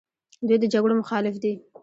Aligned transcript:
دوی 0.47 0.57
د 0.61 0.65
جګړو 0.73 0.93
مخالف 1.01 1.35
دي. 1.43 1.53